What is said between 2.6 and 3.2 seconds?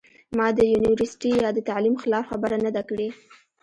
نۀ ده کړې